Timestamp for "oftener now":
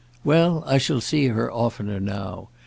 1.53-2.49